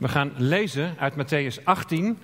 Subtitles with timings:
[0.00, 2.18] We gaan lezen uit Matthäus 18,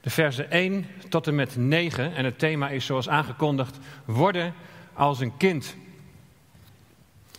[0.00, 2.14] de versen 1 tot en met 9.
[2.14, 4.54] En het thema is zoals aangekondigd, worden
[4.92, 5.76] als een kind.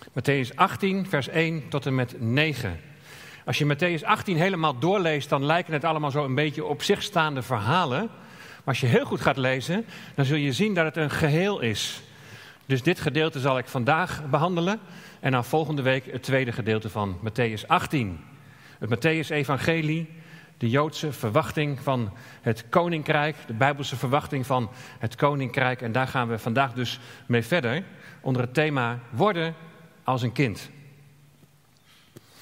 [0.09, 2.79] Matthäus 18, vers 1 tot en met 9.
[3.45, 7.03] Als je Matthäus 18 helemaal doorleest, dan lijken het allemaal zo een beetje op zich
[7.03, 7.99] staande verhalen.
[7.99, 9.85] Maar als je heel goed gaat lezen,
[10.15, 12.01] dan zul je zien dat het een geheel is.
[12.65, 14.79] Dus dit gedeelte zal ik vandaag behandelen.
[15.19, 18.19] En dan volgende week het tweede gedeelte van Matthäus 18.
[18.79, 20.09] Het Matthäus-evangelie,
[20.57, 25.81] de Joodse verwachting van het koninkrijk, de Bijbelse verwachting van het koninkrijk.
[25.81, 27.83] En daar gaan we vandaag dus mee verder
[28.21, 29.55] onder het thema worden
[30.03, 30.69] als een kind.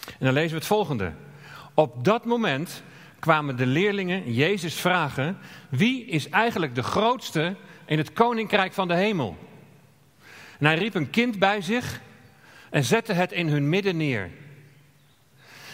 [0.06, 1.12] En dan lezen we het volgende.
[1.74, 2.84] Op dat moment
[3.20, 5.38] kwamen de leerlingen Jezus vragen:
[5.70, 9.38] wie is eigenlijk de grootste in het koninkrijk van de hemel?
[10.60, 12.02] En hij riep een kind bij zich
[12.70, 14.30] en zette het in hun midden neer.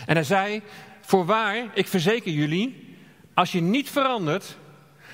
[0.05, 0.62] En hij zei:
[1.02, 2.98] Voorwaar, ik verzeker jullie,
[3.34, 4.58] als je niet verandert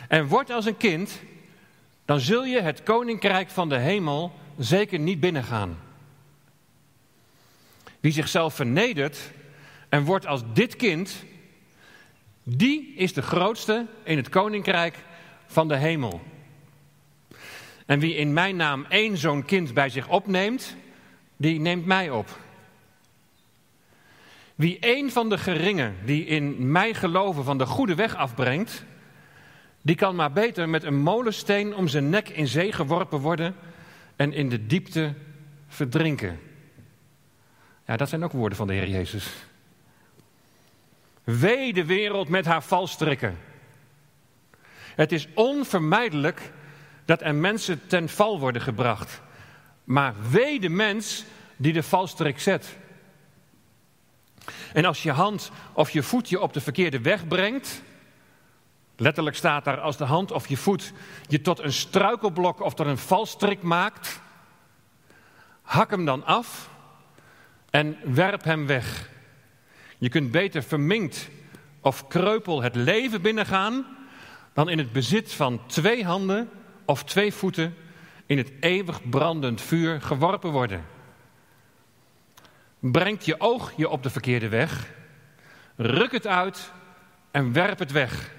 [0.08, 1.20] en wordt als een kind,
[2.06, 5.78] dan zul je het koninkrijk van de hemel zeker niet binnengaan.
[8.00, 9.18] Wie zichzelf vernedert
[9.90, 11.24] en wordt als dit kind,
[12.44, 14.98] die is de grootste in het koninkrijk
[15.48, 16.22] van de hemel.
[17.86, 20.76] En wie in mijn naam één zo'n kind bij zich opneemt,
[21.38, 22.40] die neemt mij op.
[24.60, 28.84] Wie één van de geringen die in mij geloven van de goede weg afbrengt,
[29.82, 33.56] die kan maar beter met een molensteen om zijn nek in zee geworpen worden
[34.16, 35.14] en in de diepte
[35.68, 36.40] verdrinken.
[37.86, 39.34] Ja, dat zijn ook woorden van de Heer Jezus.
[41.24, 43.38] Wee de wereld met haar valstrikken.
[44.96, 46.52] Het is onvermijdelijk
[47.06, 49.22] dat er mensen ten val worden gebracht.
[49.84, 51.26] Maar wee de mens
[51.58, 52.78] die de valstrik zet.
[54.74, 57.82] En als je hand of je voet je op de verkeerde weg brengt,
[58.96, 60.94] letterlijk staat daar als de hand of je voet
[61.28, 64.22] je tot een struikelblok of tot een valstrik maakt,
[65.62, 66.70] hak hem dan af
[67.70, 69.10] en werp hem weg.
[69.98, 71.30] Je kunt beter verminkt
[71.82, 73.86] of kreupel het leven binnengaan
[74.54, 76.50] dan in het bezit van twee handen
[76.86, 77.76] of twee voeten
[78.26, 80.86] in het eeuwig brandend vuur geworpen worden.
[82.80, 84.92] Brengt je oog je op de verkeerde weg,
[85.76, 86.72] ruk het uit
[87.32, 88.32] en werp het weg.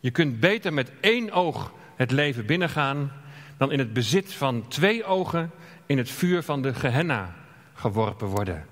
[0.00, 3.12] Je kunt beter met één oog het leven binnengaan
[3.56, 5.50] dan in het bezit van twee ogen
[5.86, 7.34] in het vuur van de Gehenna
[7.74, 8.66] geworpen worden.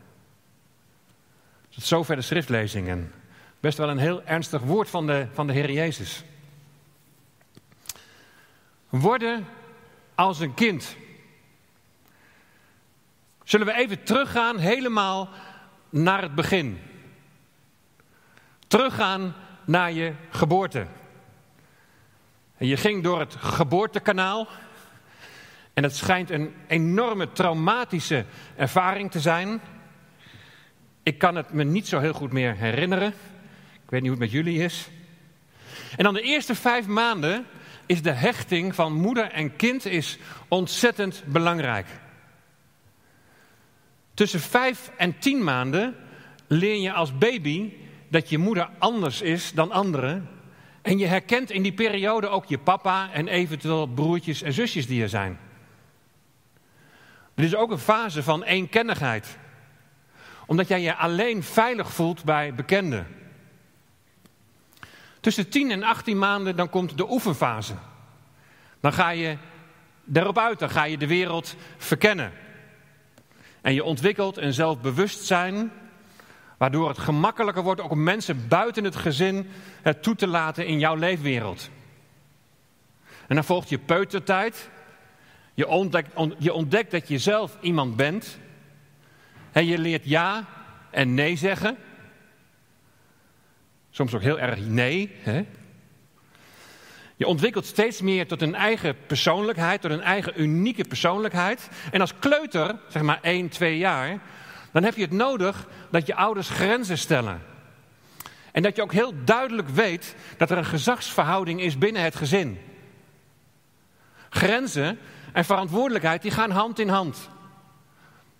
[1.68, 3.12] Tot zover de schriftlezingen.
[3.60, 6.24] Best wel een heel ernstig woord van de, van de Heer Jezus.
[8.88, 9.46] Worden
[10.14, 10.96] als een kind.
[13.46, 15.28] Zullen we even teruggaan helemaal
[15.90, 16.80] naar het begin?
[18.66, 19.34] Teruggaan
[19.64, 20.86] naar je geboorte.
[22.56, 24.48] En je ging door het geboortekanaal.
[25.74, 28.24] En het schijnt een enorme traumatische
[28.56, 29.60] ervaring te zijn.
[31.02, 33.08] Ik kan het me niet zo heel goed meer herinneren.
[33.72, 34.88] Ik weet niet hoe het met jullie is.
[35.96, 37.46] En dan de eerste vijf maanden
[37.86, 40.18] is de hechting van moeder en kind is
[40.48, 41.86] ontzettend belangrijk.
[44.16, 45.96] Tussen vijf en tien maanden
[46.46, 47.72] leer je als baby
[48.08, 50.28] dat je moeder anders is dan anderen.
[50.82, 55.02] En je herkent in die periode ook je papa en eventueel broertjes en zusjes die
[55.02, 55.38] er zijn.
[57.34, 59.38] Dit is ook een fase van eenkennigheid.
[60.46, 63.06] Omdat jij je alleen veilig voelt bij bekenden.
[65.20, 67.74] Tussen 10 en 18 maanden dan komt de oefenfase.
[68.80, 69.36] Dan ga je
[70.12, 72.32] erop uit, dan ga je de wereld verkennen.
[73.66, 75.72] En je ontwikkelt een zelfbewustzijn,
[76.56, 79.48] waardoor het gemakkelijker wordt ook om mensen buiten het gezin
[79.82, 81.70] het toe te laten in jouw leefwereld.
[83.26, 84.70] En dan volgt je peutertijd.
[85.54, 85.66] Je
[86.52, 88.38] ontdekt, dat je zelf iemand bent.
[89.52, 90.44] En je leert ja
[90.90, 91.76] en nee zeggen.
[93.90, 95.16] Soms ook heel erg nee.
[95.22, 95.44] Hè?
[97.16, 101.68] Je ontwikkelt steeds meer tot een eigen persoonlijkheid, tot een eigen unieke persoonlijkheid.
[101.90, 104.20] En als kleuter, zeg maar 1, 2 jaar,
[104.72, 107.42] dan heb je het nodig dat je ouders grenzen stellen.
[108.52, 112.58] En dat je ook heel duidelijk weet dat er een gezagsverhouding is binnen het gezin.
[114.28, 114.98] Grenzen
[115.32, 117.28] en verantwoordelijkheid die gaan hand in hand.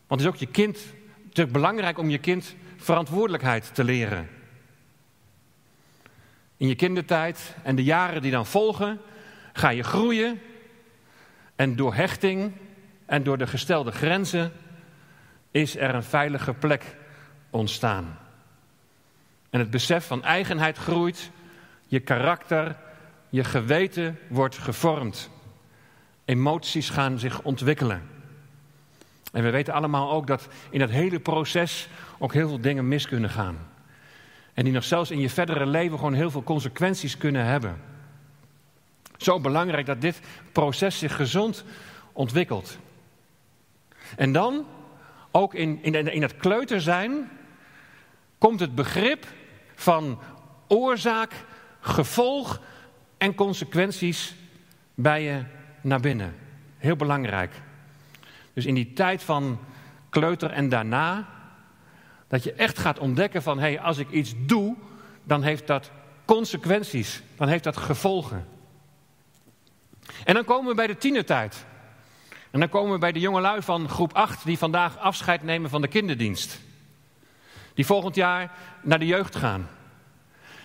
[0.06, 0.78] Want het is ook je kind
[1.23, 4.36] natuurlijk belangrijk om je kind verantwoordelijkheid te leren.
[6.56, 9.00] In je kindertijd en de jaren die dan volgen,
[9.53, 10.41] ga je groeien.
[11.56, 12.53] En door hechting
[13.06, 14.53] en door de gestelde grenzen
[15.50, 16.97] is er een veilige plek
[17.50, 18.19] ontstaan.
[19.50, 21.31] en het besef van eigenheid groeit,
[21.87, 22.76] je karakter,
[23.29, 25.31] je geweten wordt gevormd.
[26.25, 28.02] Emoties gaan zich ontwikkelen.
[29.32, 31.88] En we weten allemaal ook dat in dat hele proces
[32.19, 33.59] ook heel veel dingen mis kunnen gaan.
[34.56, 37.81] En die nog zelfs in je verdere leven gewoon heel veel consequenties kunnen hebben.
[39.17, 40.20] Zo belangrijk dat dit
[40.53, 41.64] proces zich gezond
[42.12, 42.79] ontwikkelt.
[44.17, 44.67] En dan,
[45.31, 47.31] ook in, in, in het kleuter zijn,
[48.38, 49.26] komt het begrip
[49.75, 50.19] van
[50.69, 51.32] oorzaak,
[51.81, 52.61] gevolg
[53.19, 54.35] en consequenties
[54.94, 55.43] bij je
[55.81, 56.35] naar binnen.
[56.79, 57.52] Heel belangrijk.
[58.52, 59.59] Dus in die tijd van
[60.09, 61.36] kleuter en daarna,
[62.28, 64.76] dat je echt gaat ontdekken van hé, hey, als ik iets doe,
[65.23, 65.90] dan heeft dat
[66.25, 68.46] consequenties, dan heeft dat gevolgen.
[70.25, 71.64] En dan komen we bij de tienertijd.
[72.50, 75.81] En dan komen we bij de jongelui van groep 8 die vandaag afscheid nemen van
[75.81, 76.61] de kinderdienst.
[77.75, 78.52] Die volgend jaar
[78.82, 79.69] naar de jeugd gaan.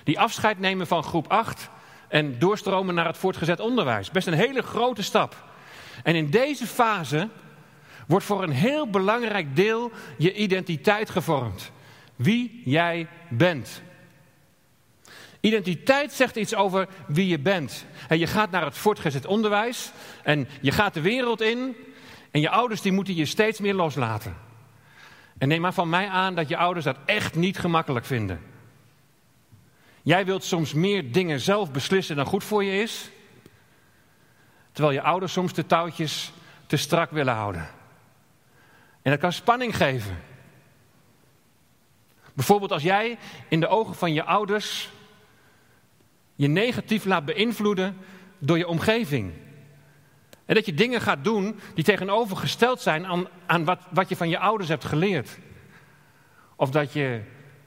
[0.04, 1.69] Die afscheid nemen van groep 8
[2.08, 4.12] en doorstromen naar het voortgezet onderwijs.
[4.12, 5.44] Best een hele grote stap.
[6.04, 7.28] En in deze fase
[8.12, 11.72] wordt voor een heel belangrijk deel je identiteit gevormd.
[12.16, 13.81] Wie jij bent.
[15.40, 17.86] Identiteit zegt iets over wie je bent.
[18.08, 19.92] En je gaat naar het voortgezet onderwijs
[20.24, 21.75] en je gaat de wereld in
[22.31, 24.38] en je ouders die moeten je steeds meer loslaten.
[25.38, 28.42] En neem maar van mij aan dat je ouders dat echt niet gemakkelijk vinden.
[30.02, 33.10] Jij wilt soms meer dingen zelf beslissen dan goed voor je is,
[34.72, 36.31] terwijl je ouders soms de touwtjes
[36.68, 37.80] te strak willen houden.
[39.01, 40.19] En dat kan spanning geven.
[42.33, 43.18] Bijvoorbeeld als jij
[43.48, 44.89] in de ogen van je ouders
[46.36, 47.98] je negatief laat beïnvloeden
[48.39, 49.33] door je omgeving.
[50.45, 54.30] En dat je dingen gaat doen die tegenovergesteld zijn aan, aan wat, wat je van
[54.30, 55.38] je ouders hebt geleerd.
[56.56, 57.21] Of dat je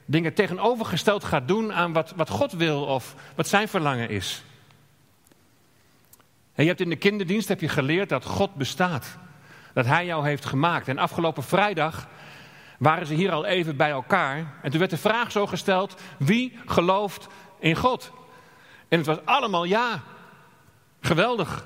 [0.05, 4.43] dingen tegenovergesteld gaat doen aan wat, wat God wil of wat zijn verlangen is.
[6.53, 9.17] En je hebt in de kinderdienst heb je geleerd dat God bestaat.
[9.75, 10.87] Dat Hij jou heeft gemaakt.
[10.87, 12.07] En afgelopen vrijdag
[12.77, 14.53] waren ze hier al even bij elkaar.
[14.61, 17.27] En toen werd de vraag zo gesteld: wie gelooft
[17.59, 18.11] in God?
[18.87, 20.01] En het was allemaal ja.
[21.01, 21.65] Geweldig.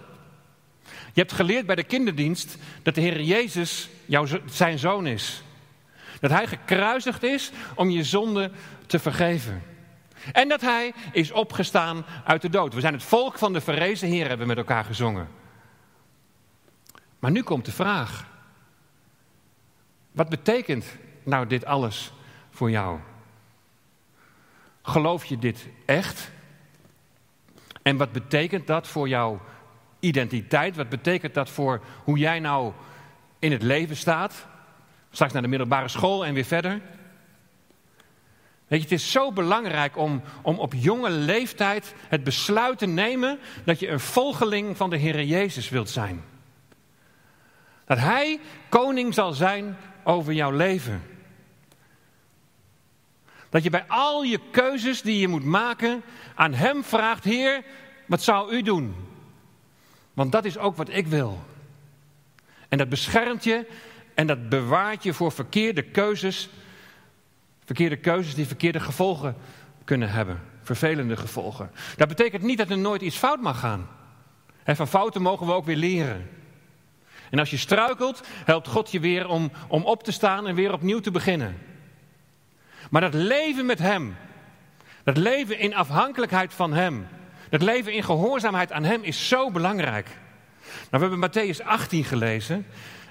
[0.85, 5.43] Je hebt geleerd bij de kinderdienst dat de Heer Jezus jouw, zijn zoon is.
[6.19, 8.51] Dat hij gekruisigd is om je zonde
[8.85, 9.63] te vergeven.
[10.31, 12.73] En dat hij is opgestaan uit de dood.
[12.73, 15.38] We zijn het volk van de verrezen Heer, hebben we met elkaar gezongen.
[17.19, 18.27] Maar nu komt de vraag.
[20.11, 20.85] Wat betekent
[21.23, 22.13] nou dit alles
[22.49, 22.99] voor jou?
[24.81, 26.31] Geloof je dit echt?
[27.81, 29.41] En wat betekent dat voor jouw
[29.99, 30.75] identiteit?
[30.75, 32.73] Wat betekent dat voor hoe jij nou
[33.39, 34.47] in het leven staat?
[35.11, 36.81] Straks naar de middelbare school en weer verder.
[38.67, 43.39] Weet je, het is zo belangrijk om, om op jonge leeftijd het besluit te nemen
[43.63, 46.23] dat je een volgeling van de Heer Jezus wilt zijn.
[47.89, 48.39] Dat Hij
[48.69, 51.01] koning zal zijn over jouw leven.
[53.49, 56.01] Dat je bij al je keuzes die je moet maken
[56.35, 57.63] aan Hem vraagt, Heer,
[58.05, 58.95] wat zou u doen?
[60.13, 61.39] Want dat is ook wat ik wil.
[62.67, 63.67] En dat beschermt je
[64.13, 66.49] en dat bewaart je voor verkeerde keuzes.
[67.65, 69.35] Verkeerde keuzes die verkeerde gevolgen
[69.83, 70.41] kunnen hebben.
[70.61, 71.71] Vervelende gevolgen.
[71.97, 73.87] Dat betekent niet dat er nooit iets fout mag gaan.
[74.65, 76.38] van fouten mogen we ook weer leren.
[77.29, 80.73] En als je struikelt, helpt God je weer om, om op te staan en weer
[80.73, 81.57] opnieuw te beginnen.
[82.89, 84.15] Maar dat leven met Hem,
[85.03, 87.07] dat leven in afhankelijkheid van Hem,
[87.49, 90.07] dat leven in gehoorzaamheid aan Hem is zo belangrijk.
[90.89, 92.65] Nou, we hebben Matthäus 18 gelezen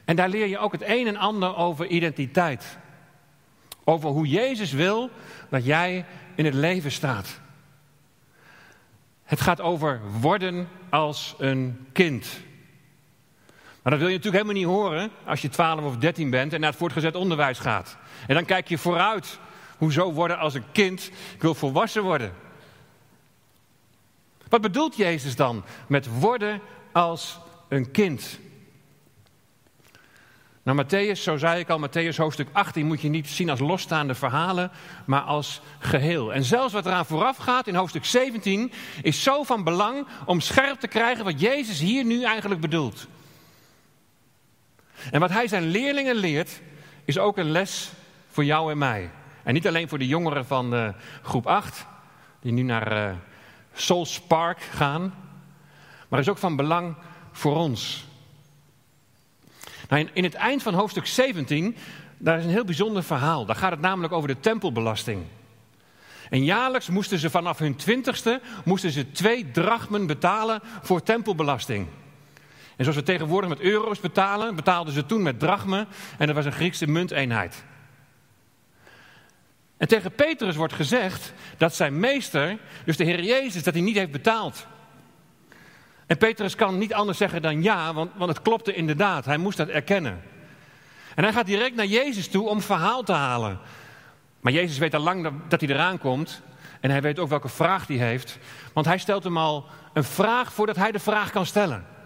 [0.05, 2.79] en daar leer je ook het een en ander over identiteit.
[3.85, 5.11] Over hoe Jezus wil
[5.49, 7.41] dat jij in het leven staat.
[9.25, 12.41] Het gaat over worden als een kind.
[13.89, 16.61] Maar dat wil je natuurlijk helemaal niet horen als je 12 of 13 bent en
[16.61, 17.97] naar het voortgezet onderwijs gaat.
[18.27, 19.39] En dan kijk je vooruit.
[19.77, 21.11] Hoezo worden als een kind?
[21.35, 22.33] Ik wil volwassen worden.
[24.49, 26.61] Wat bedoelt Jezus dan met worden
[26.93, 28.39] als een kind?
[30.63, 34.15] Nou, Matthäus, zo zei ik al, Matthäus hoofdstuk 18 moet je niet zien als losstaande
[34.15, 34.71] verhalen,
[35.07, 36.33] maar als geheel.
[36.33, 40.81] En zelfs wat eraan vooraf gaat in hoofdstuk 17 is zo van belang om scherp
[40.81, 43.07] te krijgen wat Jezus hier nu eigenlijk bedoelt.
[45.11, 46.61] En wat hij zijn leerlingen leert,
[47.05, 47.91] is ook een les
[48.29, 49.11] voor jou en mij.
[49.43, 50.89] En niet alleen voor de jongeren van uh,
[51.23, 51.87] groep 8,
[52.41, 53.17] die nu naar uh,
[53.73, 55.15] Souls Park gaan,
[56.09, 56.97] maar is ook van belang
[57.33, 58.07] voor ons.
[59.89, 61.77] Nou, in, in het eind van hoofdstuk 17,
[62.19, 63.45] daar is een heel bijzonder verhaal.
[63.45, 65.23] Daar gaat het namelijk over de tempelbelasting.
[66.31, 71.87] En jaarlijks moesten ze vanaf hun twintigste moesten ze twee drachmen betalen voor tempelbelasting.
[72.79, 75.87] En zoals we tegenwoordig met euro's betalen, betaalden ze toen met drachmen
[76.19, 77.65] en dat was een Griekse munteenheid.
[79.77, 83.97] En tegen Petrus wordt gezegd dat zijn meester, dus de Heer Jezus, dat hij niet
[83.97, 84.67] heeft betaald.
[86.07, 89.25] En Petrus kan niet anders zeggen dan ja, want, want het klopte inderdaad.
[89.25, 90.23] Hij moest dat erkennen.
[91.15, 93.59] En hij gaat direct naar Jezus toe om verhaal te halen.
[94.41, 96.43] Maar Jezus weet al lang dat hij eraan komt.
[96.81, 98.39] En hij weet ook welke vraag hij heeft.
[98.73, 101.97] Want hij stelt hem al een vraag voordat hij de vraag kan stellen.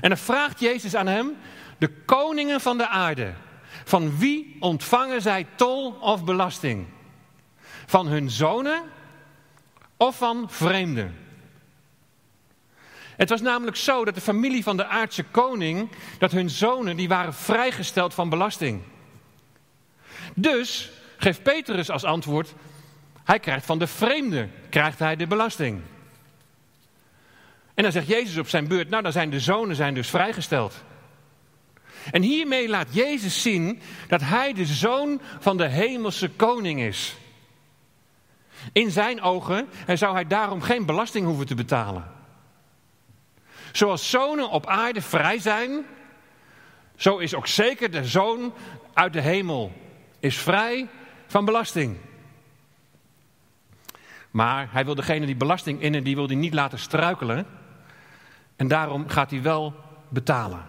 [0.00, 1.36] En dan vraagt Jezus aan hem:
[1.78, 3.32] De koningen van de aarde,
[3.84, 6.86] van wie ontvangen zij tol of belasting?
[7.86, 8.82] Van hun zonen
[9.96, 11.16] of van vreemden?
[13.16, 17.08] Het was namelijk zo dat de familie van de aardse koning, dat hun zonen, die
[17.08, 18.82] waren vrijgesteld van belasting.
[20.34, 22.54] Dus geeft Petrus als antwoord,
[23.24, 25.80] hij krijgt van de vreemde, krijgt hij de belasting.
[27.78, 30.84] En dan zegt Jezus op zijn beurt, nou dan zijn de zonen zijn dus vrijgesteld.
[32.10, 37.16] En hiermee laat Jezus zien dat hij de zoon van de hemelse koning is.
[38.72, 42.12] In zijn ogen zou hij daarom geen belasting hoeven te betalen.
[43.72, 45.84] Zoals zonen op aarde vrij zijn,
[46.96, 48.52] zo is ook zeker de zoon
[48.94, 49.72] uit de hemel
[50.20, 50.88] is vrij
[51.26, 51.96] van belasting.
[54.30, 57.57] Maar hij wil degene die belasting innen, die wil hij niet laten struikelen.
[58.58, 59.74] En daarom gaat hij wel
[60.08, 60.62] betalen.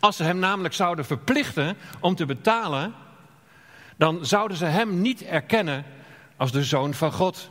[0.00, 2.94] Als ze hem namelijk zouden verplichten om te betalen,
[3.96, 5.84] dan zouden ze hem niet erkennen
[6.36, 7.50] als de zoon van God.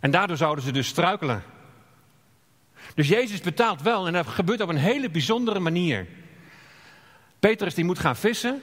[0.00, 1.42] En daardoor zouden ze dus struikelen.
[2.94, 6.06] Dus Jezus betaalt wel en dat gebeurt op een hele bijzondere manier.
[7.38, 8.62] Petrus die moet gaan vissen.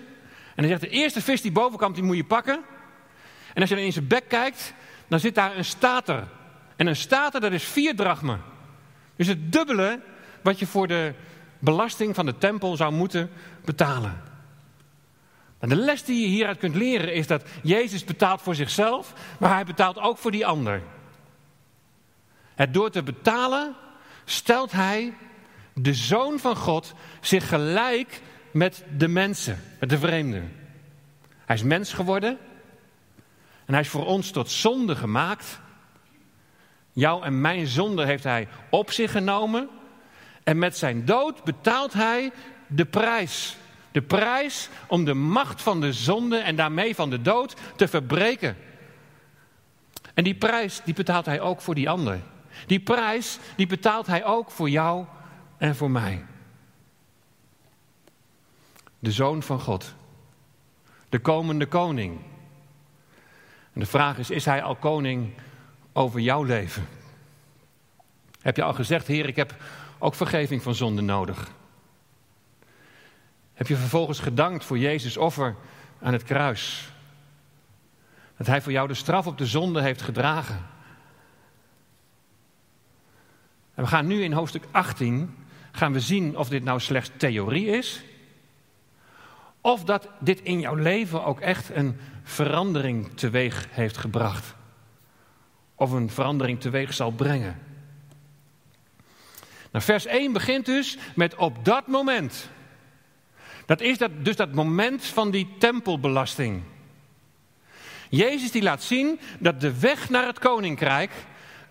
[0.55, 2.59] En hij zegt, de eerste vis die boven die moet je pakken.
[3.53, 4.73] En als je dan in zijn bek kijkt,
[5.07, 6.27] dan zit daar een stater.
[6.75, 8.53] En een stater, dat is vier drachmen.
[9.15, 9.99] Dus het dubbele
[10.41, 11.13] wat je voor de
[11.59, 13.29] belasting van de tempel zou moeten
[13.65, 14.21] betalen.
[15.59, 19.53] En de les die je hieruit kunt leren is dat Jezus betaalt voor zichzelf, maar
[19.53, 20.81] hij betaalt ook voor die ander.
[22.55, 23.75] Het door te betalen
[24.25, 25.13] stelt hij,
[25.73, 30.55] de zoon van God, zich gelijk met de mensen, met de vreemden.
[31.45, 32.37] Hij is mens geworden
[33.65, 35.59] en hij is voor ons tot zonde gemaakt.
[36.95, 39.69] Jouw en mijn zonde heeft hij op zich genomen.
[40.43, 42.31] En met zijn dood betaalt hij
[42.67, 43.57] de prijs.
[43.91, 48.57] De prijs om de macht van de zonde en daarmee van de dood te verbreken.
[50.13, 52.19] En die prijs die betaalt hij ook voor die ander.
[52.67, 55.05] Die prijs die betaalt hij ook voor jou
[55.57, 56.25] en voor mij.
[58.99, 59.93] De zoon van God.
[61.09, 62.19] De komende koning.
[63.73, 65.33] En de vraag is, is hij al koning
[65.97, 66.87] over jouw leven?
[68.41, 69.55] Heb je al gezegd, Heer, ik heb
[69.97, 71.51] ook vergeving van zonde nodig?
[73.53, 75.55] Heb je vervolgens gedankt voor Jezus offer
[76.01, 76.91] aan het kruis?
[78.37, 80.65] Dat hij voor jou de straf op de zonde heeft gedragen.
[83.73, 85.35] En we gaan nu in hoofdstuk 18
[85.71, 88.03] gaan we zien of dit nou slechts theorie is.
[89.61, 94.54] Of dat dit in jouw leven ook echt een verandering teweeg heeft gebracht.
[95.75, 97.59] Of een verandering teweeg zal brengen.
[99.71, 102.49] Nou, vers 1 begint dus met op dat moment.
[103.65, 106.63] Dat is dat, dus dat moment van die tempelbelasting.
[108.09, 111.11] Jezus die laat zien dat de weg naar het koninkrijk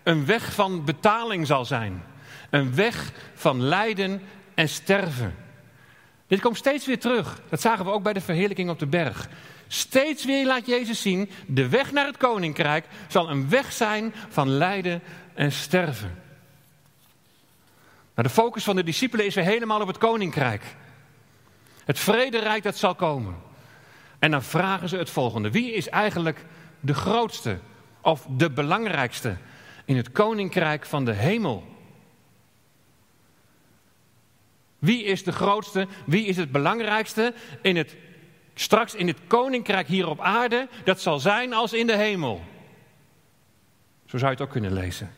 [0.03, 2.03] een weg van betaling zal zijn.
[2.49, 4.21] Een weg van lijden
[4.53, 5.35] en sterven.
[6.27, 7.41] Dit komt steeds weer terug.
[7.49, 9.29] Dat zagen we ook bij de verheerlijking op de berg.
[9.67, 14.49] Steeds weer laat Jezus zien, de weg naar het koninkrijk zal een weg zijn van
[14.49, 15.01] lijden
[15.33, 16.23] en sterven.
[18.13, 20.63] Maar de focus van de discipelen is weer helemaal op het koninkrijk.
[21.85, 23.35] Het vrederijk dat zal komen.
[24.19, 25.51] En dan vragen ze het volgende.
[25.51, 26.45] Wie is eigenlijk
[26.79, 27.59] de grootste
[28.01, 29.37] of de belangrijkste
[29.85, 31.63] in het koninkrijk van de hemel?
[34.79, 35.87] Wie is de grootste?
[36.05, 37.95] Wie is het belangrijkste in het,
[38.55, 40.67] straks in het koninkrijk hier op aarde?
[40.83, 42.43] Dat zal zijn als in de hemel.
[44.05, 45.11] Zo zou je het ook kunnen lezen.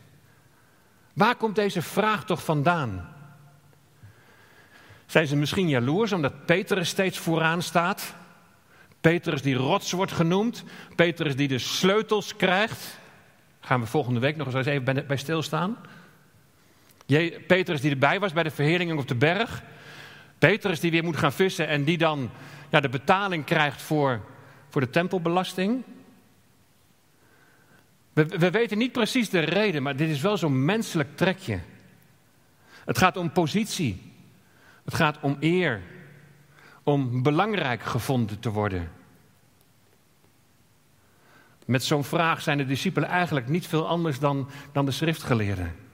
[1.12, 3.16] Waar komt deze vraag toch vandaan?
[5.06, 8.14] Zijn ze misschien jaloers omdat Petrus steeds vooraan staat?
[9.00, 10.64] Petrus die rots wordt genoemd.
[10.96, 12.98] Petrus die de sleutels krijgt.
[13.60, 15.76] Gaan we volgende week nog eens even bij stilstaan.
[17.46, 19.62] Petrus die erbij was bij de verheerlijking op de berg.
[20.38, 22.30] Petrus die weer moet gaan vissen en die dan
[22.68, 24.20] ja, de betaling krijgt voor,
[24.68, 25.82] voor de tempelbelasting.
[28.12, 31.60] We, we weten niet precies de reden, maar dit is wel zo'n menselijk trekje.
[32.84, 34.12] Het gaat om positie.
[34.84, 35.80] Het gaat om eer.
[36.82, 38.90] Om belangrijk gevonden te worden.
[41.64, 45.87] Met zo'n vraag zijn de discipelen eigenlijk niet veel anders dan, dan de schriftgeleerden.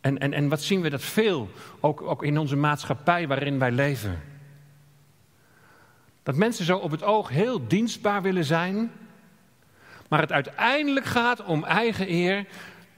[0.00, 1.50] En, en, en wat zien we dat veel,
[1.80, 4.22] ook, ook in onze maatschappij waarin wij leven.
[6.22, 8.92] Dat mensen zo op het oog heel dienstbaar willen zijn,
[10.08, 12.46] maar het uiteindelijk gaat om eigen eer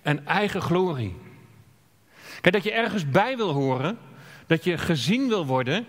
[0.03, 1.17] en eigen glorie.
[2.41, 3.99] Kijk, dat je ergens bij wil horen,
[4.47, 5.87] dat je gezien wil worden,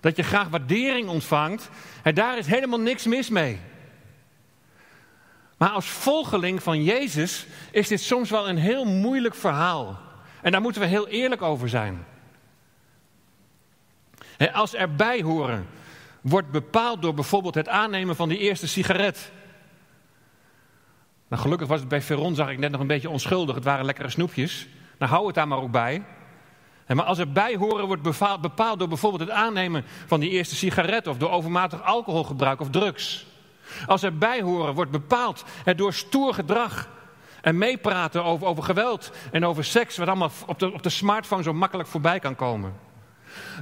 [0.00, 1.70] dat je graag waardering ontvangt,
[2.02, 3.58] en daar is helemaal niks mis mee.
[5.56, 10.00] Maar als volgeling van Jezus is dit soms wel een heel moeilijk verhaal.
[10.42, 12.04] En daar moeten we heel eerlijk over zijn.
[14.52, 15.66] Als erbij horen
[16.20, 19.32] wordt bepaald door bijvoorbeeld het aannemen van die eerste sigaret.
[21.28, 23.54] Nou, gelukkig was het bij Veron, zag ik net nog een beetje onschuldig.
[23.54, 24.68] Het waren lekkere snoepjes.
[24.98, 26.02] Nou, hou het daar maar ook bij.
[26.86, 28.02] Maar als erbij horen wordt
[28.40, 33.26] bepaald door bijvoorbeeld het aannemen van die eerste sigaret of door overmatig alcoholgebruik of drugs.
[33.86, 35.44] Als erbij horen wordt bepaald
[35.76, 36.88] door stoer gedrag
[37.42, 41.42] en meepraten over, over geweld en over seks, wat allemaal op de, op de smartphone
[41.42, 42.74] zo makkelijk voorbij kan komen.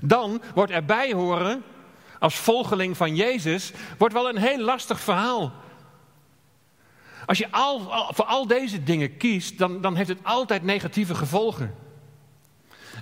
[0.03, 1.63] Dan wordt erbij horen,
[2.19, 5.53] als volgeling van Jezus, wordt wel een heel lastig verhaal.
[7.27, 11.75] Als je al, voor al deze dingen kiest, dan, dan heeft het altijd negatieve gevolgen.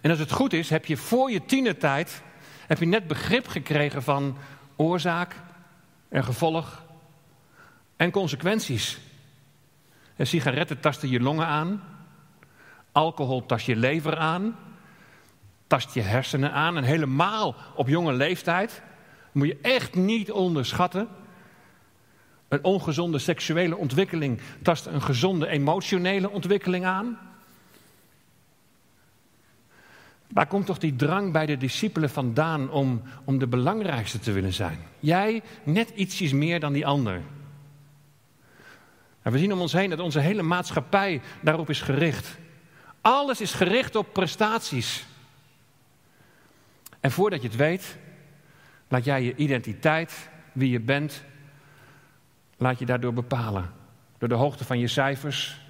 [0.03, 2.23] En als het goed is, heb je voor je tienertijd
[2.67, 4.37] heb je net begrip gekregen van
[4.77, 5.35] oorzaak
[6.09, 6.85] en gevolg
[7.97, 8.99] en consequenties.
[10.19, 11.83] En sigaretten tasten je longen aan,
[12.93, 14.57] alcohol tast je lever aan,
[15.67, 18.83] tast je hersenen aan en helemaal op jonge leeftijd
[19.33, 21.09] moet je echt niet onderschatten.
[22.49, 27.19] Een ongezonde seksuele ontwikkeling tast een gezonde emotionele ontwikkeling aan.
[30.29, 34.53] Waar komt toch die drang bij de discipelen vandaan om, om de belangrijkste te willen
[34.53, 34.79] zijn?
[34.99, 37.23] Jij net ietsjes meer dan die ander.
[39.29, 42.39] En we zien om ons heen dat onze hele maatschappij daarop is gericht.
[43.01, 45.07] Alles is gericht op prestaties.
[47.01, 47.99] En voordat je het weet,
[48.89, 51.25] laat jij je identiteit, wie je bent,
[52.57, 53.71] laat je daardoor bepalen.
[54.19, 55.61] Door de hoogte van je cijfers,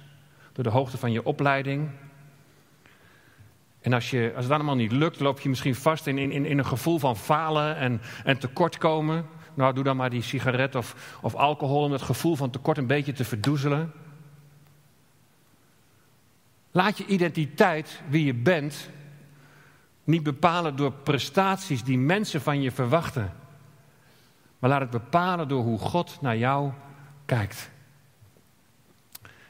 [0.53, 1.89] door de hoogte van je opleiding,
[3.81, 6.57] en als, je, als het allemaal niet lukt, loop je misschien vast in, in, in
[6.57, 9.25] een gevoel van falen en, en tekortkomen.
[9.59, 12.87] Nou, doe dan maar die sigaret of, of alcohol om het gevoel van tekort een
[12.87, 13.91] beetje te verdoezelen.
[16.71, 18.89] Laat je identiteit, wie je bent,
[20.03, 23.33] niet bepalen door prestaties die mensen van je verwachten.
[24.59, 26.71] Maar laat het bepalen door hoe God naar jou
[27.25, 27.69] kijkt.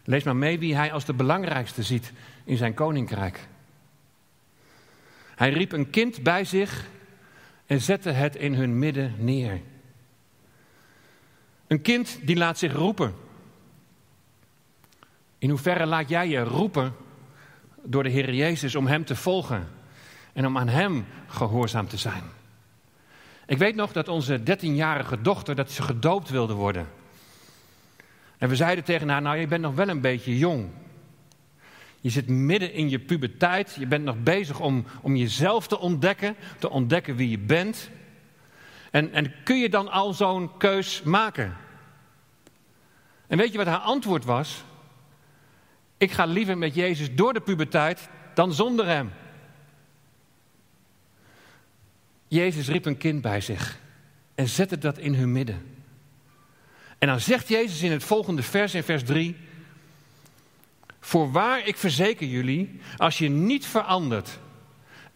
[0.03, 3.47] Lees maar mee wie hij als de belangrijkste ziet in zijn koninkrijk.
[5.35, 6.87] Hij riep een kind bij zich
[7.65, 9.61] en zette het in hun midden neer.
[11.69, 13.13] Een kind die laat zich roepen.
[15.37, 16.95] In hoeverre laat jij je roepen
[17.83, 19.67] door de Heer Jezus om Hem te volgen
[20.33, 22.23] en om aan Hem gehoorzaam te zijn?
[23.45, 26.87] Ik weet nog dat onze dertienjarige dochter dat ze gedoopt wilde worden.
[28.37, 30.69] En we zeiden tegen haar, nou je bent nog wel een beetje jong.
[32.01, 33.75] Je zit midden in je puberteit.
[33.79, 36.35] Je bent nog bezig om, om jezelf te ontdekken.
[36.59, 37.89] Te ontdekken wie je bent.
[38.91, 41.57] En, en kun je dan al zo'n keus maken?
[43.27, 44.63] En weet je wat haar antwoord was?
[45.97, 49.11] Ik ga liever met Jezus door de puberteit dan zonder hem.
[52.27, 53.79] Jezus riep een kind bij zich
[54.35, 55.75] en zette dat in hun midden.
[56.97, 59.35] En dan zegt Jezus in het volgende vers, in vers 3:
[60.99, 64.39] Voorwaar, ik verzeker jullie, als je niet verandert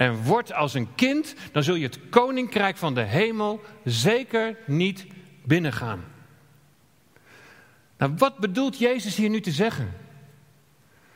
[0.03, 5.05] en wordt als een kind, dan zul je het koninkrijk van de hemel zeker niet
[5.43, 6.03] binnengaan.
[7.97, 9.93] Nou, wat bedoelt Jezus hier nu te zeggen?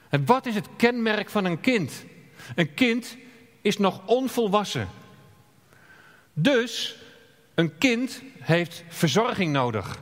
[0.09, 2.05] En wat is het kenmerk van een kind?
[2.55, 3.17] Een kind
[3.61, 4.87] is nog onvolwassen.
[6.33, 6.97] Dus
[7.55, 9.99] een kind heeft verzorging nodig.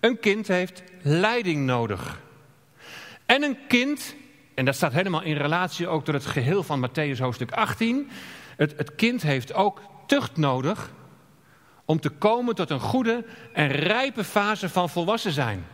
[0.00, 2.20] Een kind heeft leiding nodig.
[3.26, 4.14] En een kind,
[4.58, 8.10] en dat staat helemaal in relatie ook tot het geheel van Matthäus hoofdstuk 18.
[8.56, 10.90] Het, het kind heeft ook tucht nodig
[11.84, 15.66] om te komen tot een goede en rijpe fase van volwassen zijn.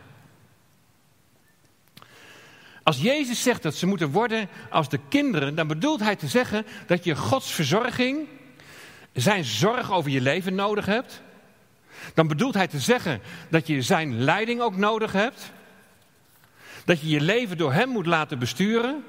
[2.83, 6.65] Als Jezus zegt dat ze moeten worden als de kinderen, dan bedoelt hij te zeggen
[6.87, 8.27] dat je Gods verzorging,
[9.13, 11.21] zijn zorg over je leven nodig hebt.
[12.13, 15.53] dan bedoelt hij te zeggen dat je zijn leiding ook nodig hebt.
[16.85, 19.03] Dat je je leven door hem moet laten besturen.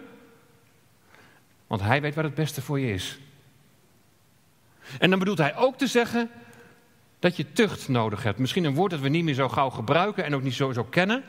[1.67, 3.19] Want hij weet wat het beste voor je is.
[4.99, 6.31] En dan bedoelt hij ook te zeggen
[7.19, 8.39] dat je tucht nodig hebt.
[8.39, 10.85] Misschien een woord dat we niet meer zo gauw gebruiken en ook niet zo, zo
[10.85, 11.25] kennen.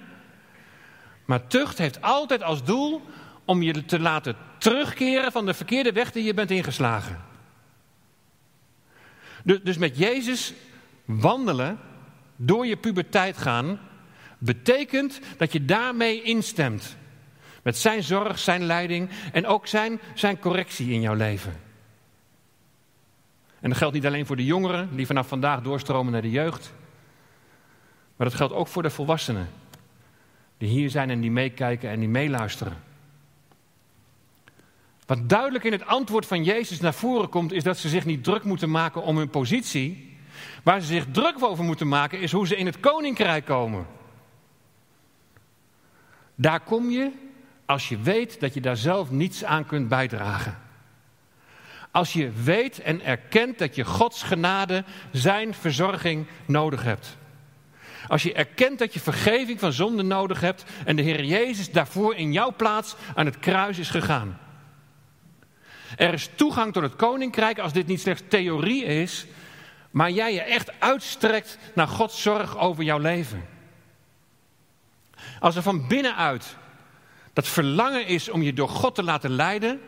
[1.25, 3.01] Maar tucht heeft altijd als doel
[3.45, 7.25] om je te laten terugkeren van de verkeerde weg die je bent ingeslagen.
[9.43, 10.53] Dus met Jezus
[11.05, 11.79] wandelen,
[12.35, 13.79] door je puberteit gaan,
[14.37, 16.97] betekent dat je daarmee instemt.
[17.63, 21.59] Met zijn zorg, zijn leiding en ook zijn, zijn correctie in jouw leven.
[23.59, 26.73] En dat geldt niet alleen voor de jongeren die vanaf vandaag doorstromen naar de jeugd.
[28.15, 29.49] Maar dat geldt ook voor de volwassenen.
[30.57, 32.77] Die hier zijn en die meekijken en die meeluisteren.
[35.05, 38.23] Wat duidelijk in het antwoord van Jezus naar voren komt, is dat ze zich niet
[38.23, 40.17] druk moeten maken om hun positie.
[40.63, 43.85] Waar ze zich druk over moeten maken, is hoe ze in het koninkrijk komen.
[46.39, 47.11] Daar kom je
[47.65, 50.57] als je weet dat je daar zelf niets aan kunt bijdragen.
[51.91, 57.17] Als je weet en erkent dat je Gods genade, zijn verzorging nodig hebt.
[58.07, 62.15] Als je erkent dat je vergeving van zonde nodig hebt en de Heer Jezus daarvoor
[62.15, 64.39] in jouw plaats aan het kruis is gegaan.
[65.95, 69.25] Er is toegang tot het koninkrijk als dit niet slechts theorie is,
[69.91, 73.56] maar jij je echt uitstrekt naar Gods zorg over jouw leven.
[75.39, 76.55] Als er van binnenuit
[77.33, 79.79] dat verlangen is om je door God te laten leiden,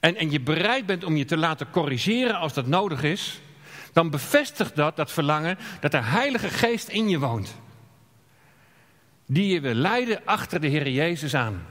[0.00, 3.40] en, en je bereid bent om je te laten corrigeren als dat nodig is,
[3.92, 7.56] dan bevestigt dat, dat verlangen, dat de Heilige Geest in je woont.
[9.26, 11.66] Die je wil leiden achter de Heer Jezus aan.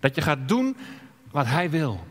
[0.00, 0.76] Dat je gaat doen
[1.30, 2.06] wat Hij wil.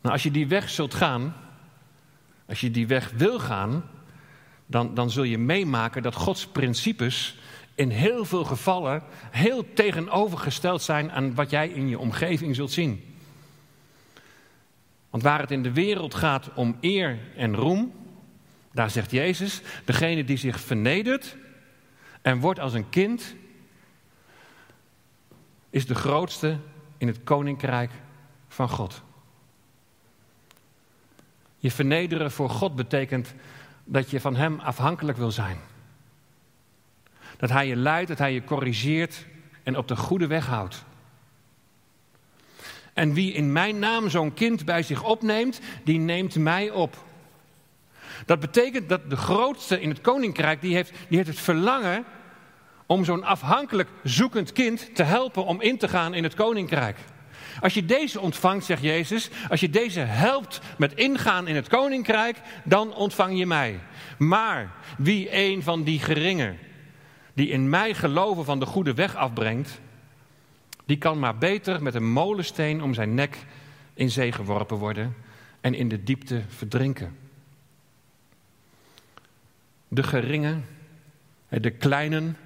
[0.00, 1.34] Nou, als je die weg zult gaan,
[2.46, 3.90] als je die weg wil gaan,
[4.70, 7.38] dan, dan zul je meemaken dat Gods principes
[7.74, 13.16] in heel veel gevallen heel tegenovergesteld zijn aan wat jij in je omgeving zult zien.
[15.10, 17.92] Want waar het in de wereld gaat om eer en roem,
[18.72, 21.36] daar zegt Jezus, degene die zich vernedert
[22.22, 23.34] en wordt als een kind,
[25.70, 26.58] is de grootste
[26.96, 27.90] in het koninkrijk
[28.48, 29.02] van God.
[31.58, 33.34] Je vernederen voor God betekent
[33.90, 35.56] dat je van Hem afhankelijk wil zijn.
[37.36, 39.26] Dat Hij je leidt, dat Hij je corrigeert
[39.62, 40.84] en op de goede weg houdt.
[42.92, 47.04] En wie in mijn naam zo'n kind bij zich opneemt, die neemt mij op.
[48.26, 52.04] Dat betekent dat de grootste in het koninkrijk, die heeft, die heeft het verlangen
[52.86, 56.98] om zo'n afhankelijk zoekend kind te helpen om in te gaan in het koninkrijk.
[57.60, 62.40] Als je deze ontvangt, zegt Jezus, als je deze helpt met ingaan in het koninkrijk,
[62.64, 63.80] dan ontvang je mij.
[64.18, 66.58] Maar wie een van die geringen
[67.34, 69.80] die in mij geloven van de goede weg afbrengt,
[70.84, 73.36] die kan maar beter met een molensteen om zijn nek
[73.94, 75.14] in zee geworpen worden
[75.60, 77.16] en in de diepte verdrinken.
[79.88, 80.64] De geringen,
[81.48, 82.36] de kleinen,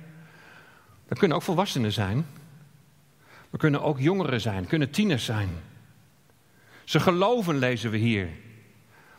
[1.09, 2.27] dat kunnen ook volwassenen zijn.
[3.53, 5.49] We kunnen ook jongeren zijn, kunnen tieners zijn.
[6.85, 8.29] Ze geloven, lezen we hier.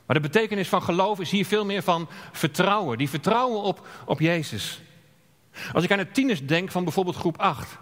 [0.05, 2.97] Maar de betekenis van geloof is hier veel meer van vertrouwen.
[2.97, 4.81] Die vertrouwen op, op Jezus.
[5.73, 7.77] Als ik aan de tieners denk van bijvoorbeeld groep 8.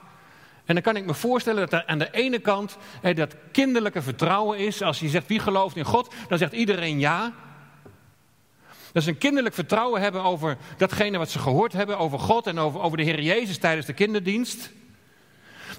[0.66, 2.78] En dan kan ik me voorstellen dat er aan de ene kant
[3.16, 4.82] dat kinderlijke vertrouwen is.
[4.82, 7.34] Als je zegt wie gelooft in God, dan zegt iedereen ja.
[8.92, 12.60] Dat ze een kinderlijk vertrouwen hebben over datgene wat ze gehoord hebben over God en
[12.60, 14.72] over, over de Heer Jezus tijdens de kinderdienst.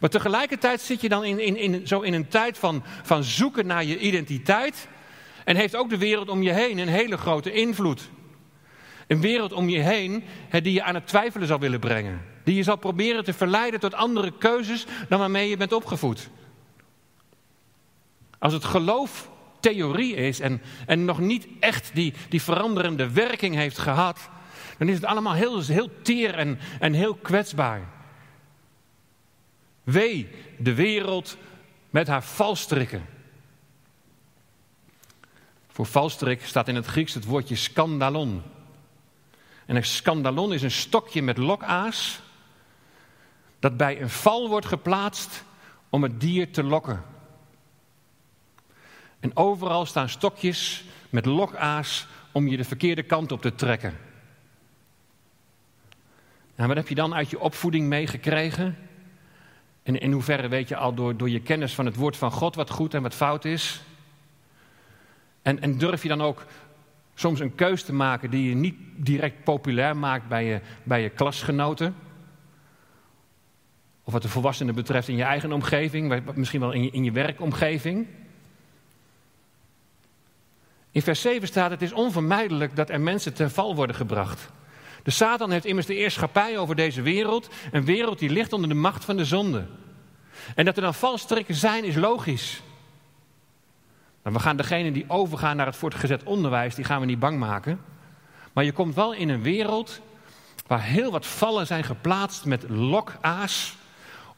[0.01, 3.67] Maar tegelijkertijd zit je dan in, in, in, zo in een tijd van, van zoeken
[3.67, 4.89] naar je identiteit.
[5.45, 8.11] En heeft ook de wereld om je heen een hele grote invloed.
[9.07, 10.25] Een wereld om je heen
[10.63, 12.21] die je aan het twijfelen zal willen brengen.
[12.45, 16.31] Die je zal proberen te verleiden tot andere keuzes dan waarmee je bent opgevoed.
[18.39, 23.79] Als het geloof theorie is en, en nog niet echt die, die veranderende werking heeft
[23.79, 24.31] gehad,
[24.79, 27.92] dan is het allemaal heel, heel teer en, en heel kwetsbaar.
[29.83, 31.37] Wee de wereld
[31.91, 33.07] met haar valstrikken.
[35.69, 38.43] Voor valstrik staat in het Grieks het woordje skandalon.
[39.67, 42.21] En een skandalon is een stokje met lokaas
[43.59, 45.45] dat bij een val wordt geplaatst
[45.91, 47.05] om het dier te lokken.
[49.21, 53.99] En overal staan stokjes met lokaas om je de verkeerde kant op te trekken.
[56.55, 58.77] En wat heb je dan uit je opvoeding meegekregen?
[59.83, 62.55] En in hoeverre weet je al door, door je kennis van het woord van God
[62.55, 63.83] wat goed en wat fout is?
[65.43, 66.45] En, en durf je dan ook
[67.15, 71.09] soms een keus te maken die je niet direct populair maakt bij je, bij je
[71.09, 71.95] klasgenoten?
[74.05, 77.13] Of wat de volwassenen betreft in je eigen omgeving, misschien wel in je, in je
[77.13, 78.07] werkomgeving.
[80.91, 84.51] In vers 7 staat: Het is onvermijdelijk dat er mensen ten val worden gebracht.
[85.03, 88.75] De Satan heeft immers de eerschappij over deze wereld, een wereld die ligt onder de
[88.75, 89.67] macht van de zonde.
[90.55, 92.63] En dat er dan valstrikken zijn, is logisch.
[94.23, 97.39] Maar we gaan degene die overgaan naar het voortgezet onderwijs, die gaan we niet bang
[97.39, 97.81] maken.
[98.53, 100.01] Maar je komt wel in een wereld
[100.67, 103.77] waar heel wat vallen zijn geplaatst met lokaas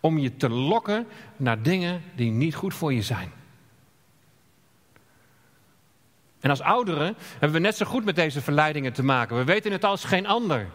[0.00, 3.32] om je te lokken naar dingen die niet goed voor je zijn.
[6.44, 9.36] En als ouderen hebben we net zo goed met deze verleidingen te maken.
[9.36, 10.68] We weten het als geen ander.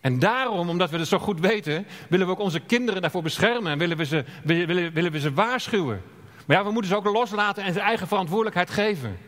[0.00, 3.72] En daarom, omdat we het zo goed weten, willen we ook onze kinderen daarvoor beschermen
[3.72, 6.02] en willen we ze, willen, willen we ze waarschuwen.
[6.46, 9.18] Maar ja, we moeten ze ook loslaten en zijn eigen verantwoordelijkheid geven.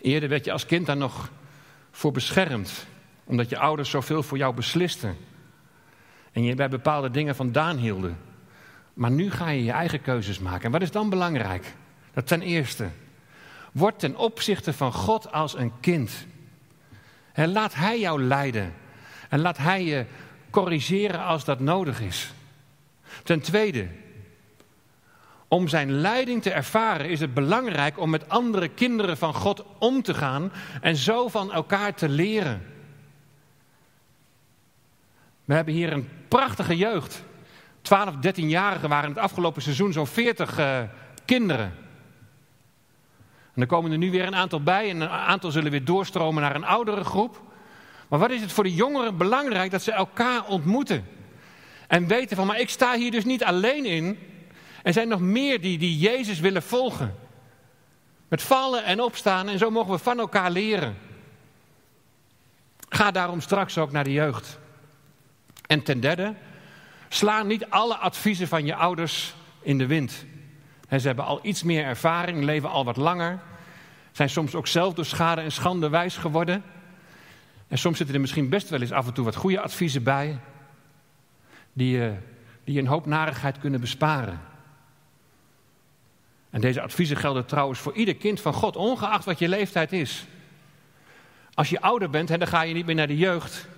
[0.00, 1.30] Eerder werd je als kind daar nog
[1.90, 2.86] voor beschermd,
[3.24, 5.16] omdat je ouders zoveel voor jou beslisten.
[6.32, 8.18] En je bij bepaalde dingen vandaan hielden.
[8.94, 10.64] Maar nu ga je je eigen keuzes maken.
[10.64, 11.74] En wat is dan belangrijk?
[12.12, 12.88] Dat ten eerste,
[13.72, 16.26] word ten opzichte van God als een kind.
[17.32, 18.74] En laat Hij jou leiden.
[19.28, 20.06] En laat Hij je
[20.50, 22.32] corrigeren als dat nodig is.
[23.22, 23.88] Ten tweede,
[25.48, 30.02] om zijn leiding te ervaren is het belangrijk om met andere kinderen van God om
[30.02, 32.62] te gaan en zo van elkaar te leren.
[35.44, 37.24] We hebben hier een prachtige jeugd.
[37.84, 40.88] 12, 13-jarigen waren het afgelopen seizoen zo'n 40 uh, eh,
[41.24, 41.74] kinderen.
[43.54, 46.42] En er komen er nu weer een aantal bij en een aantal zullen weer doorstromen
[46.42, 47.42] naar een oudere groep.
[48.08, 51.06] Maar wat is het voor de jongeren belangrijk dat ze elkaar ontmoeten?
[51.86, 54.18] En weten van, maar ik sta hier dus niet alleen in.
[54.82, 57.14] Er zijn nog meer die, die Jezus willen volgen.
[58.28, 60.96] Met vallen en opstaan en zo mogen we van elkaar leren.
[62.88, 64.58] Ga daarom straks ook naar de jeugd.
[65.66, 66.34] En ten derde,
[67.14, 70.24] sla niet alle adviezen van je ouders in de wind.
[70.88, 73.40] ze hebben al iets meer ervaring, leven al wat langer.
[74.12, 76.62] Zijn soms ook zelf door schade en schande wijs geworden.
[77.68, 80.38] En soms zitten er misschien best wel eens af en toe wat goede adviezen bij.
[81.72, 82.14] Die, je,
[82.64, 84.40] die je een hoop narigheid kunnen besparen.
[86.50, 90.26] En deze adviezen gelden trouwens voor ieder kind van God, ongeacht wat je leeftijd is.
[91.54, 93.68] Als je ouder bent, dan ga je niet meer naar de jeugd.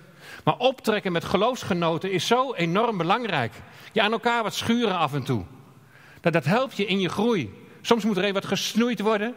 [0.47, 3.53] Maar optrekken met geloofsgenoten is zo enorm belangrijk.
[3.91, 5.45] Je aan elkaar wat schuren af en toe.
[6.21, 7.53] Dat, dat helpt je in je groei.
[7.81, 9.35] Soms moet er even wat gesnoeid worden.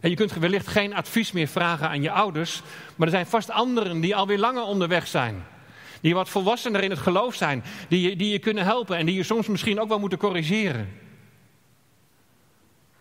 [0.00, 2.62] En je kunt wellicht geen advies meer vragen aan je ouders.
[2.96, 5.44] Maar er zijn vast anderen die alweer langer onderweg zijn.
[6.00, 7.64] Die wat volwassener in het geloof zijn.
[7.88, 10.92] Die je, die je kunnen helpen en die je soms misschien ook wel moeten corrigeren.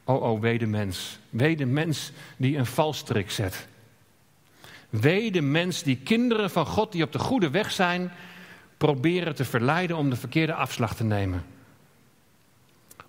[0.04, 1.20] Oh, oh, wee mens.
[1.30, 3.68] Wee de mens die een valstrik zet.
[5.02, 8.12] Wee de mens die kinderen van God die op de goede weg zijn,
[8.78, 11.46] proberen te verleiden om de verkeerde afslag te nemen.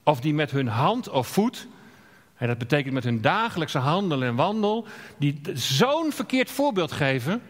[0.02, 1.68] Of die met hun hand of voet,
[2.36, 4.86] en dat betekent met hun dagelijkse handel en wandel,
[5.18, 7.42] die zo'n verkeerd voorbeeld geven,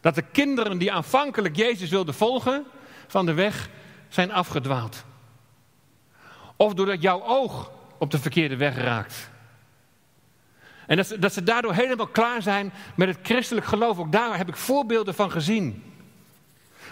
[0.00, 2.64] dat de kinderen die aanvankelijk Jezus wilden volgen,
[3.06, 3.68] van de weg
[4.08, 5.04] zijn afgedwaald.
[6.56, 9.30] Of doordat jouw oog op de verkeerde weg raakt.
[10.90, 13.98] En dat ze, dat ze daardoor helemaal klaar zijn met het christelijk geloof.
[13.98, 15.82] Ook daar heb ik voorbeelden van gezien.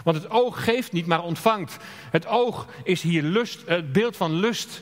[0.03, 1.77] Want het oog geeft niet, maar ontvangt.
[2.11, 4.81] Het oog is hier lust, het beeld van lust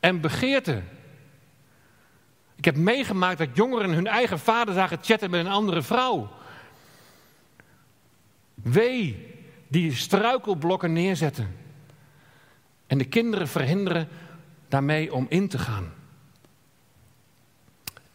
[0.00, 0.82] en begeerte.
[2.56, 6.28] Ik heb meegemaakt dat jongeren hun eigen vader zagen chatten met een andere vrouw.
[8.54, 9.34] Wee
[9.68, 11.56] die struikelblokken neerzetten.
[12.86, 14.08] En de kinderen verhinderen
[14.68, 15.95] daarmee om in te gaan.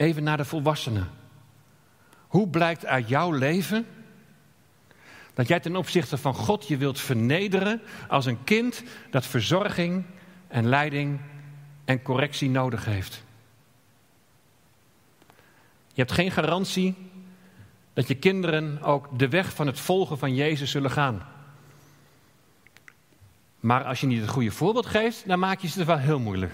[0.02, 1.10] Even naar de volwassenen.
[2.28, 3.86] Hoe blijkt uit jouw leven
[5.34, 10.06] dat jij ten opzichte van God je wilt vernederen als een kind dat verzorging
[10.48, 11.20] en leiding
[11.86, 13.24] en correctie nodig heeft?
[15.88, 16.96] Je hebt geen garantie
[17.94, 21.28] dat je kinderen ook de weg van het volgen van Jezus zullen gaan.
[23.60, 26.20] Maar als je niet het goede voorbeeld geeft, dan maak je ze het wel heel
[26.20, 26.54] moeilijk.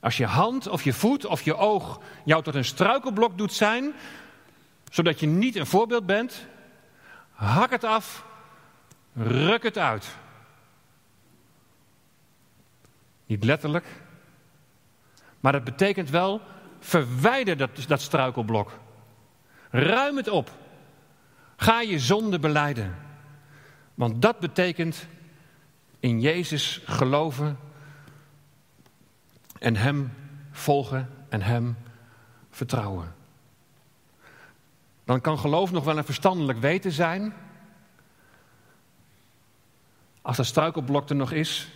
[0.00, 3.94] Als je hand of je voet of je oog jou tot een struikelblok doet zijn,
[4.90, 6.46] zodat je niet een voorbeeld bent,
[7.30, 8.24] hak het af,
[9.14, 10.16] ruk het uit.
[13.26, 13.86] Niet letterlijk,
[15.40, 16.40] maar dat betekent wel
[16.80, 18.72] verwijder dat, dat struikelblok.
[19.70, 20.50] Ruim het op.
[21.56, 22.96] Ga je zonde beleiden.
[23.94, 25.06] Want dat betekent
[26.00, 27.58] in Jezus geloven
[29.58, 30.12] en Hem
[30.50, 31.76] volgen en Hem
[32.50, 33.14] vertrouwen.
[35.04, 37.32] Dan kan geloof nog wel een verstandelijk weten zijn.
[40.22, 41.68] Als dat struikelblok er nog is.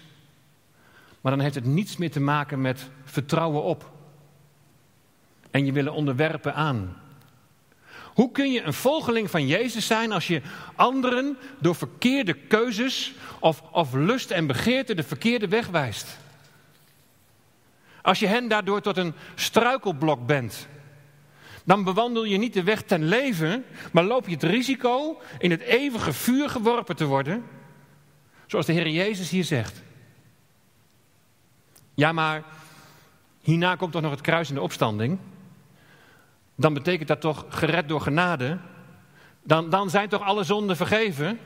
[1.21, 3.91] Maar dan heeft het niets meer te maken met vertrouwen op.
[5.51, 6.97] En je willen onderwerpen aan.
[8.15, 10.43] Hoe kun je een volgeling van Jezus zijn als je
[10.75, 16.19] anderen door verkeerde keuzes of, of lust en begeerte de verkeerde weg wijst?
[18.03, 20.69] Als je hen daardoor tot een struikelblok bent,
[21.65, 25.61] dan bewandel je niet de weg ten leven, maar loop je het risico in het
[25.61, 27.45] eeuwige vuur geworpen te worden,
[28.47, 29.83] zoals de Heer Jezus hier zegt.
[31.95, 32.43] Ja, maar
[33.41, 35.19] hierna komt toch nog het kruis en de opstanding?
[36.55, 38.59] Dan betekent dat toch gered door genade?
[39.43, 41.39] Dan, dan zijn toch alle zonden vergeven?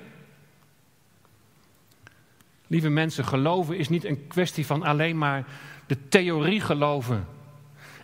[2.66, 5.44] Lieve mensen, geloven is niet een kwestie van alleen maar
[5.86, 7.26] de theorie geloven.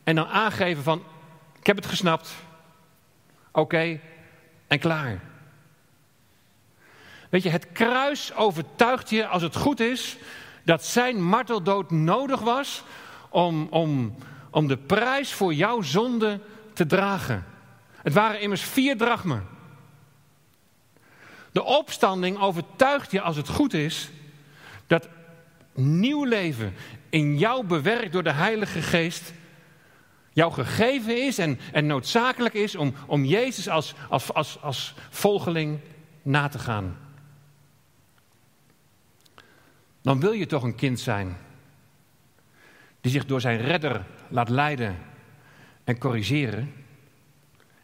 [0.05, 1.03] En dan aangeven van,
[1.59, 2.35] ik heb het gesnapt.
[3.53, 4.01] Oké,
[4.67, 5.21] en klaar.
[7.29, 10.17] Weet je, het kruis overtuigt je, als het goed is,
[10.65, 12.85] dat zijn marteldood nodig was
[13.29, 14.15] om, om,
[14.51, 16.41] om de prijs voor jouw zonde
[16.73, 17.45] te dragen.
[18.03, 19.47] Het waren immers vier drachmen.
[21.53, 24.11] De opstanding overtuigt je, als het goed is,
[24.93, 25.09] dat
[25.75, 26.75] nieuw leven
[27.09, 29.33] in jou bewerkt door de Heilige Geest
[30.33, 35.79] jou gegeven is en, en noodzakelijk is om, om Jezus als, als, als, als volgeling
[36.23, 36.97] na te gaan.
[40.03, 41.37] Dan wil je toch een kind zijn
[43.01, 44.99] die zich door zijn redder laat leiden
[45.85, 46.73] en corrigeren.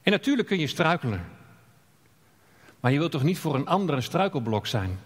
[0.02, 1.24] En natuurlijk kun je struikelen.
[2.80, 4.98] Maar je wilt toch niet voor een ander een struikelblok zijn?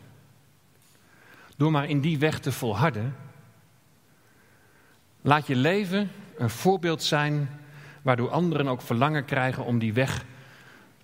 [1.62, 3.16] Door maar in die weg te volharden.
[5.20, 7.60] Laat je leven een voorbeeld zijn
[8.02, 10.24] waardoor anderen ook verlangen krijgen om die weg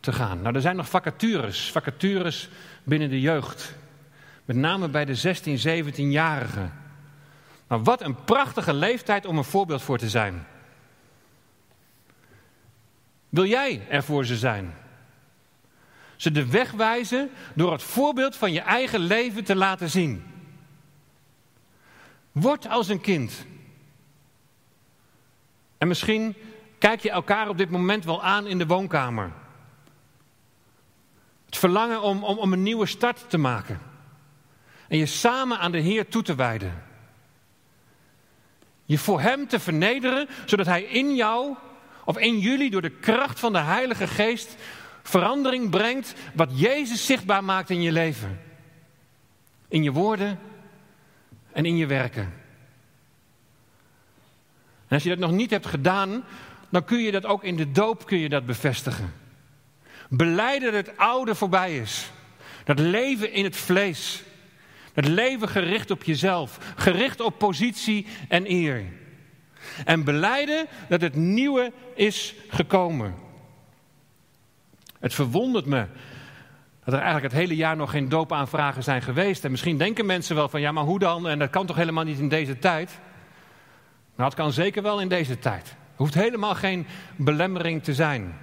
[0.01, 0.43] te gaan.
[0.43, 2.49] Nou, er zijn nog vacatures, vacatures
[2.85, 3.75] binnen de jeugd.
[4.45, 6.73] Met name bij de 16, 17-jarigen.
[7.67, 10.47] Maar wat een prachtige leeftijd om een voorbeeld voor te zijn.
[13.29, 14.75] Wil jij er voor ze zijn?
[16.17, 20.28] Ze de weg wijzen door het voorbeeld van je eigen leven te laten zien.
[22.41, 23.47] Word als een kind.
[25.79, 26.35] En misschien
[26.79, 29.33] kijk je elkaar op dit moment wel aan in de woonkamer.
[31.47, 33.81] Het verlangen om, om, om een nieuwe start te maken.
[34.89, 36.83] En je samen aan de Heer toe te wijden.
[38.85, 41.57] Je voor Hem te vernederen, zodat Hij in jou
[42.05, 44.57] of in jullie door de kracht van de Heilige Geest
[45.03, 48.41] verandering brengt wat Jezus zichtbaar maakt in je leven.
[49.69, 50.39] In je woorden
[51.53, 52.33] en in je werken.
[54.89, 56.25] En als je dat nog niet hebt gedaan,
[56.69, 59.13] dan kun je dat ook in de doop kun je dat bevestigen.
[60.09, 62.11] Beleiden dat het oude voorbij is.
[62.65, 64.23] Dat leven in het vlees.
[64.95, 66.59] Dat leven gericht op jezelf.
[66.77, 68.85] Gericht op positie en eer.
[69.85, 73.15] En beleiden dat het nieuwe is gekomen.
[75.01, 75.87] Het verwondert me
[76.89, 79.45] dat er eigenlijk het hele jaar nog geen doopaanvragen zijn geweest.
[79.45, 81.29] En misschien denken mensen wel van ja, maar hoe dan?
[81.29, 82.99] En dat kan toch helemaal niet in deze tijd?
[84.17, 85.69] Nou, het kan zeker wel in deze tijd.
[85.69, 88.35] Er hoeft helemaal geen belemmering te zijn.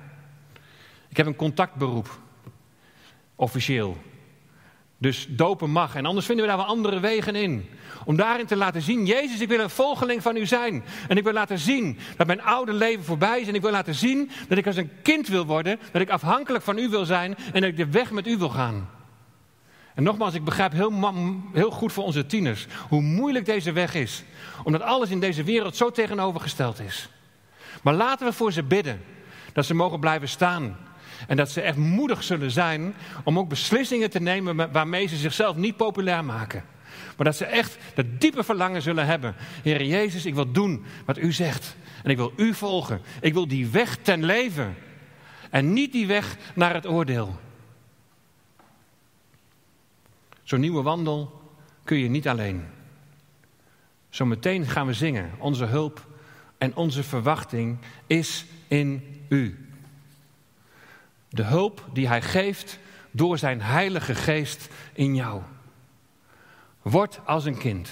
[1.09, 2.19] Ik heb een contactberoep,
[3.35, 3.97] officieel.
[4.97, 5.95] Dus dopen mag.
[5.95, 7.69] En anders vinden we daar wel andere wegen in.
[8.05, 10.83] Om daarin te laten zien, Jezus, ik wil een volgeling van u zijn.
[11.07, 13.47] En ik wil laten zien dat mijn oude leven voorbij is.
[13.47, 15.79] En ik wil laten zien dat ik als een kind wil worden.
[15.91, 17.35] Dat ik afhankelijk van u wil zijn.
[17.53, 18.89] En dat ik de weg met u wil gaan.
[19.95, 21.13] En nogmaals, ik begrijp heel,
[21.53, 24.23] heel goed voor onze tieners hoe moeilijk deze weg is.
[24.63, 27.09] Omdat alles in deze wereld zo tegenovergesteld is.
[27.81, 29.01] Maar laten we voor ze bidden.
[29.53, 30.77] Dat ze mogen blijven staan.
[31.27, 35.55] En dat ze echt moedig zullen zijn om ook beslissingen te nemen waarmee ze zichzelf
[35.55, 36.63] niet populair maken.
[37.17, 39.35] Maar dat ze echt dat diepe verlangen zullen hebben.
[39.63, 41.75] Heer Jezus, ik wil doen wat u zegt.
[42.03, 43.01] En ik wil u volgen.
[43.21, 44.75] Ik wil die weg ten leven.
[45.49, 47.39] En niet die weg naar het oordeel.
[50.43, 51.41] Zo'n nieuwe wandel
[51.83, 52.65] kun je niet alleen.
[54.09, 55.31] Zometeen gaan we zingen.
[55.37, 56.07] Onze hulp
[56.57, 59.64] en onze verwachting is in u.
[61.35, 62.79] De hulp die Hij geeft
[63.11, 65.41] door zijn Heilige Geest in jou.
[66.81, 67.89] Word als een kind,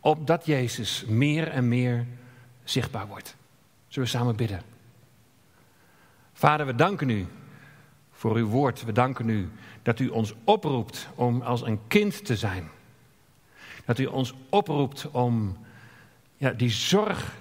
[0.00, 2.06] opdat Jezus meer en meer
[2.64, 3.36] zichtbaar wordt.
[3.88, 4.62] Zullen we samen bidden?
[6.32, 7.26] Vader, we danken u
[8.12, 8.84] voor uw woord.
[8.84, 9.50] We danken u
[9.82, 12.68] dat u ons oproept om als een kind te zijn.
[13.84, 15.56] Dat u ons oproept om
[16.36, 17.34] ja, die zorg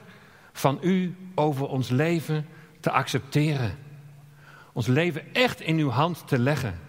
[0.52, 2.46] van u over ons leven
[2.80, 3.78] te accepteren.
[4.74, 6.80] Ons leven echt in uw hand te leggen.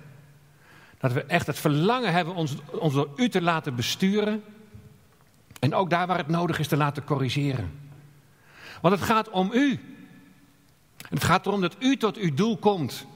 [0.98, 4.44] Dat we echt het verlangen hebben ons, ons door u te laten besturen.
[5.60, 7.80] En ook daar waar het nodig is te laten corrigeren.
[8.80, 9.80] Want het gaat om u.
[11.08, 13.06] Het gaat erom dat u tot uw doel komt.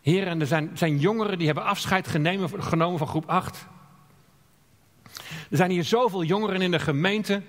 [0.00, 2.08] Heren, er zijn, zijn jongeren die hebben afscheid
[2.58, 3.66] genomen van groep 8.
[5.50, 7.42] Er zijn hier zoveel jongeren in de gemeente.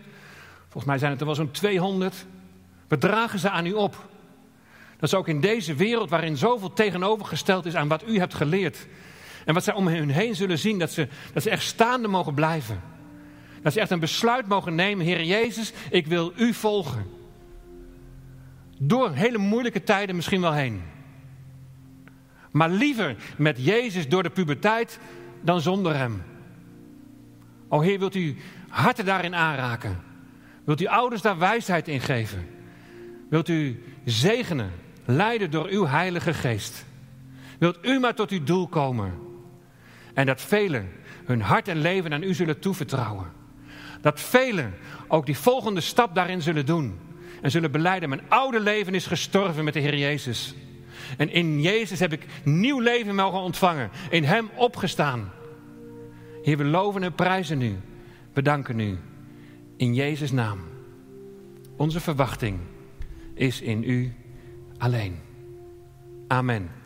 [0.61, 2.25] Volgens mij zijn het er wel zo'n 200.
[2.88, 4.07] We dragen ze aan u op.
[5.00, 8.88] Dat is ook in deze wereld waarin zoveel tegenovergesteld is aan wat u hebt geleerd.
[9.45, 12.34] En wat zij om hen heen zullen zien, dat ze, dat ze echt staande mogen
[12.34, 12.82] blijven.
[13.62, 17.06] Dat ze echt een besluit mogen nemen, Heer Jezus, ik wil u volgen.
[18.78, 20.82] Door hele moeilijke tijden misschien wel heen.
[22.52, 25.00] Maar liever met Jezus door de puberteit
[25.41, 26.24] dan zonder Hem.
[27.68, 28.38] O Heer, wilt u
[28.70, 30.00] harten daarin aanraken?
[30.64, 32.47] Wilt u ouders daar wijsheid in geven?
[33.30, 34.72] Wilt u zegenen,
[35.10, 36.86] leiden door uw Heilige Geest?
[37.60, 39.14] Wilt u maar tot uw doel komen?
[40.14, 40.89] En dat velen
[41.26, 43.32] hun hart en leven aan u zullen toevertrouwen.
[44.01, 44.74] Dat velen
[45.07, 46.99] ook die volgende stap daarin zullen doen.
[47.41, 50.55] En zullen beleiden, mijn oude leven is gestorven met de Heer Jezus.
[51.18, 53.89] En in Jezus heb ik nieuw leven mogen ontvangen.
[54.10, 55.32] In Hem opgestaan.
[56.43, 57.80] Heer, we loven en prijzen u.
[58.34, 58.97] Bedanken u.
[59.78, 60.60] In Jezus' naam.
[61.78, 62.60] Onze verwachting
[63.34, 64.14] is in u
[64.80, 65.15] alleen.
[66.27, 66.78] Amen.